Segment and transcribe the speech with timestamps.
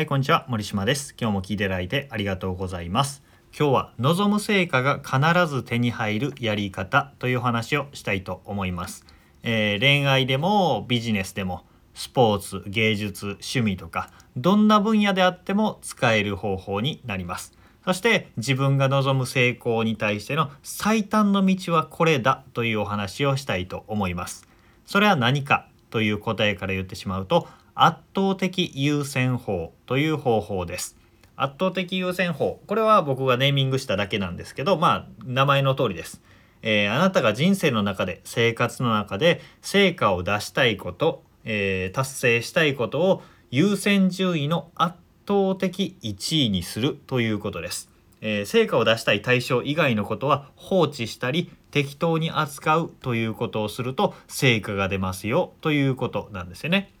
[0.00, 0.46] はい、こんにちは。
[0.48, 1.14] 森島です。
[1.20, 3.22] 今日も聞いていただいてありがとうございます。
[3.54, 9.04] 今日は望む成果が必ず手に入るやり方というお話をしたいと思います。
[9.42, 17.52] えー恋愛でもビジネスでもスポーツ、芸術、趣味とかどんな分野であっても使える方法になります。
[17.84, 24.48] そして自分が望む成功に対しての最短の道はこれだというお話をしたいと思います。
[24.86, 30.96] それは何かという答えから言ってしまうと圧倒的優先法という方法です。
[31.36, 36.20] 圧倒的優先法これは僕がネーミングしただけなんですけどまあ名前の通りです。
[36.62, 44.96] えーあなたが人生の中で生活の中で成果を出したいこと、えー達成したいことを優先順位の圧
[45.26, 47.88] 倒的1位にするということです。
[48.20, 56.92] えー成果を出したい対象以外のことは放置したり適当に扱うということをすると成果が出ますよということなんですよね。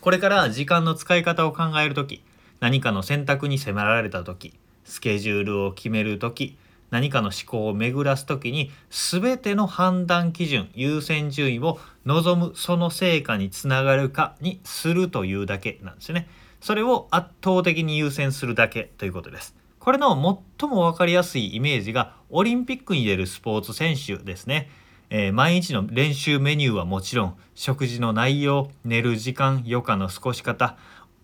[0.00, 2.22] これから時間の使い方を考える時
[2.60, 4.54] 何かの選択に迫られた時
[4.84, 6.56] スケジュールを決める時
[6.90, 16.28] 何かの思考を巡らす時に全ての判断基準優先順位を望むその成果につながるかにするというだけなんですね。
[16.60, 19.54] それを圧倒的に優先するだけということです。
[19.78, 20.14] これの
[20.58, 24.68] 最も分かりやすいイメージがオリンピックに出るスポーツ選手ですね。
[25.12, 30.76] えー毎日の練習メニューはもちろん食事の内容寝る時間余暇の過ごし方、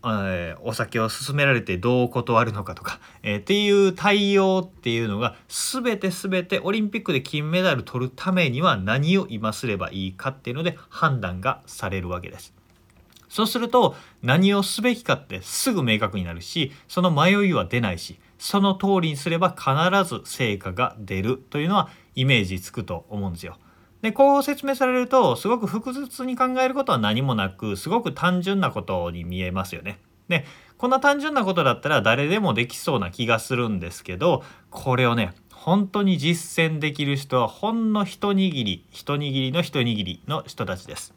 [0.03, 12.53] えーお酒を勧められてどう断るのかとか、えーっていう対応っていうのが全て全てオリンピックで金メダル取るためには何を今すればいいかっていうので判断がされるわけです。
[13.29, 23.59] そうすると何をすべきかってすぐ明確になるしその迷いは出ないしその通りにすれば必ず成果が出るというのはイメージつくと思うんですよ。
[24.07, 29.99] でこう説明されるとすごく複雑に考えることは何もなくすごく単純なことに見えますよね。
[30.29, 30.45] で
[30.79, 41.13] こんな単純なことだったら誰でもできそうな気がするんですけどこれをね本当に実践できる人はほんの一握り一握りの一握りの人たちです。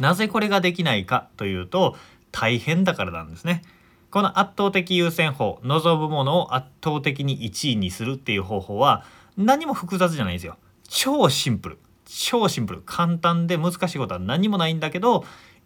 [0.00, 1.94] なぜこれができないかというと
[2.32, 3.62] 大変だからなんですね。
[4.10, 9.04] この圧倒的優先法望むものを圧倒的に1位にするっていう方法は
[9.36, 10.56] 何も複雑じゃないんですよ。
[10.88, 11.78] 超シンプル
[12.12, 15.24] 超シンプル簡単で難しいことは何もないんだけど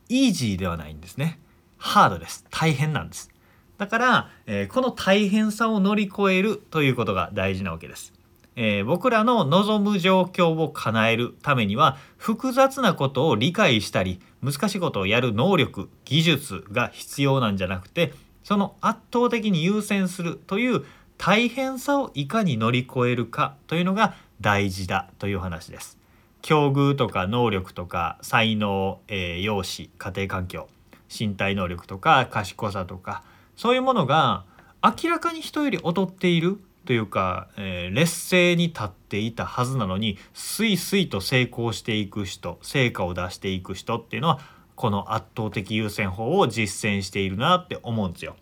[0.09, 1.41] イージーではないんですね。
[1.79, 3.31] ハードです大変なんです。
[3.79, 8.13] だから、えーこの大変さを乗り越えるということが大事なわけです。
[8.57, 18.13] えー僕らの望む状況を叶えるためには複雑なことを理解したり難しいことをやる能力技術が必要なんじゃなくて
[18.43, 20.85] その圧倒的に優先するという
[21.17, 26.04] 大変さをいかに乗り越えるかというのが大事だという話です。
[26.45, 30.69] 境遇とか能力とか才能、えー容姿家庭環境
[31.09, 33.25] 身体能力とか賢さとか
[33.57, 34.45] そういうものが
[34.83, 44.41] 明らかに人より劣っているというか、えー劣勢に立っていたはずなのにスイスイと成功していく人成果を出していく人っていうのは
[44.75, 48.37] この圧倒的優先法を実践しているなって思うんですよ。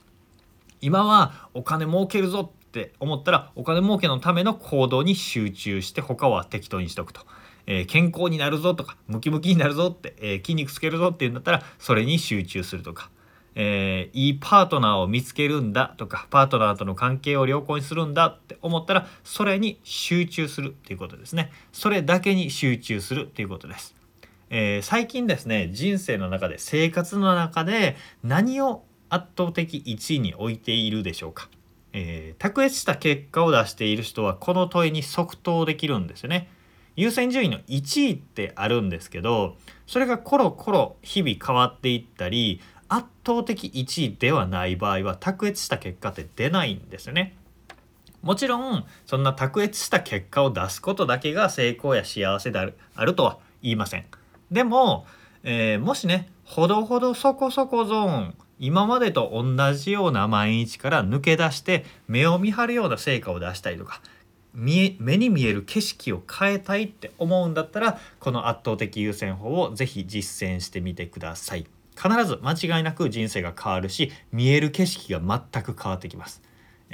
[0.80, 7.20] 今はお金儲けるぞって思ったらお金儲けのための行動に集中して他は適当にしとくと。
[7.67, 13.11] えー健康になるぞとかムキムキになるぞって、えー筋肉つけるぞっていうんだったらそれに集中するとか、
[13.55, 21.50] えーいいパートナーを見つけるんだとかパートナーとの関係を良好にするんだって思ったらそれに集中するっていうことですね。
[21.73, 23.94] それだけに集中するっていうことです、
[24.50, 31.49] えー最近ですね人生の中で生活の中で何を圧倒的1位に置いているでしょうか、
[31.93, 36.49] えー卓越した結果を出している人はこの問いに即答できるんですよね。
[36.97, 47.34] 優先順位の1位ってあるんですけどそれがコロコロ日々変わっていったり圧倒的1位ではない場合は卓越した結果って出ないんですよね。
[48.20, 54.04] もちろんそんな卓越した結果を出すことだけが成功や幸せであるあるとは言いません。
[54.50, 55.06] でも、
[55.42, 64.02] えーもしねほどほどそこそこゾーン今までと同じような毎日から抜け出して目を見張るような成果を出したりとか
[64.54, 71.66] 見え目に見える景色を変えたいって思うんだったらこの圧倒的優先法をぜひ実践してみてください。
[71.94, 76.43] 必ず間違いなく人生が変わるし見える景色が全く変わってきます。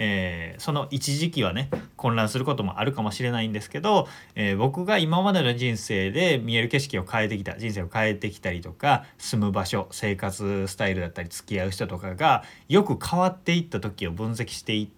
[0.00, 14.98] えーその一時期はね混乱することもあるかもしれないんですけど、えー僕が今までの人生で見える景色を変えてきた人生を変えてきたりとか住む場所生活スタイルだったり付き合う人とかがよく変わっていった時を分析していって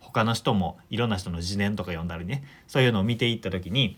[0.00, 3.96] 他の人もいろんな人の自伝とか読んだりねそういうのを見ていった時に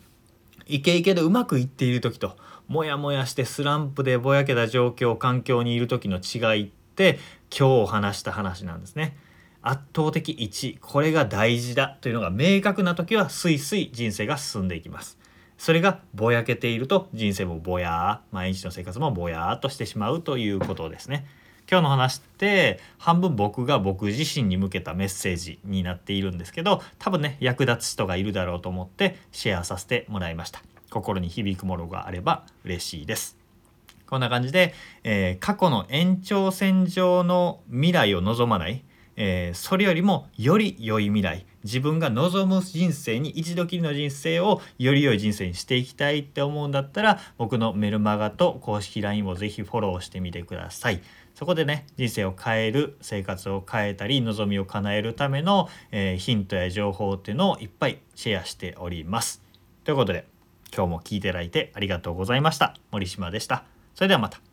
[0.67, 2.37] イケイケでうまくいっている時と
[2.69, 7.19] モヤモヤしてスランプでぼやけた状況環境にいる時の違いって
[7.57, 9.17] 今日話した話なんですね。
[9.63, 15.19] 圧倒的1これが大事だというのが明確な時はスイスイ人生が進んでいきます。
[15.59, 21.27] それがぼやけていると人生もぼやー毎日の生活もぼやーっとしてしまうということですね。
[21.69, 30.63] 今日の話って半分僕が僕自身に向けたメッセージになっているんですけど多分ね役立つ人がいるだろうと思ってシェアさせてもらいました。
[30.91, 33.37] 心に響くものがあれば嬉しいです。
[34.09, 34.73] こんな感じで、
[35.03, 38.85] えー、過去の延長線上の未来を望まない
[39.17, 51.03] えー、それよりもより良い未来自分が望む人生に一度きりの人生をより良い人生にしていきたいって思うんだったら僕のメルマガと公式 LINE をぜひフォローしてみてください。
[51.35, 59.43] そこでね人生を変える生活を変えたり望みを叶えるための、えー、ヒントや情報っていうのをいっぱいシェアしております。
[59.85, 60.27] ということで
[60.75, 62.75] 今日も聞いていただいてありがとうございました。
[62.91, 63.65] 森島でした。
[63.95, 64.46] それではまた。